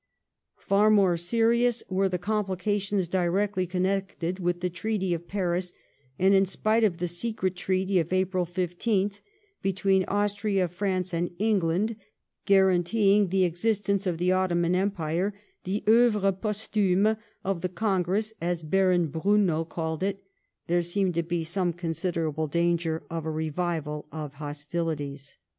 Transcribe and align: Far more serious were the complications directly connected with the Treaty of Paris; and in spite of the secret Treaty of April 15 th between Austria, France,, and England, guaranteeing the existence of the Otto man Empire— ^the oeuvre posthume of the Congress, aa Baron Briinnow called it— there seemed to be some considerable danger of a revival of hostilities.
Far 0.57 0.89
more 0.89 1.15
serious 1.15 1.83
were 1.87 2.09
the 2.09 2.17
complications 2.17 3.07
directly 3.07 3.67
connected 3.67 4.39
with 4.39 4.61
the 4.61 4.69
Treaty 4.71 5.13
of 5.13 5.27
Paris; 5.27 5.73
and 6.17 6.33
in 6.33 6.43
spite 6.43 6.83
of 6.83 6.97
the 6.97 7.07
secret 7.07 7.55
Treaty 7.55 7.99
of 7.99 8.11
April 8.11 8.43
15 8.45 9.09
th 9.09 9.21
between 9.61 10.03
Austria, 10.05 10.67
France,, 10.69 11.13
and 11.13 11.29
England, 11.37 11.97
guaranteeing 12.47 13.27
the 13.27 13.43
existence 13.43 14.07
of 14.07 14.17
the 14.17 14.31
Otto 14.31 14.55
man 14.55 14.73
Empire— 14.73 15.35
^the 15.65 15.87
oeuvre 15.87 16.31
posthume 16.33 17.15
of 17.43 17.61
the 17.61 17.69
Congress, 17.69 18.33
aa 18.41 18.55
Baron 18.63 19.05
Briinnow 19.07 19.65
called 19.69 20.01
it— 20.01 20.23
there 20.65 20.81
seemed 20.81 21.13
to 21.13 21.21
be 21.21 21.43
some 21.43 21.71
considerable 21.71 22.47
danger 22.47 23.03
of 23.11 23.23
a 23.23 23.29
revival 23.31 24.07
of 24.11 24.33
hostilities. 24.33 25.37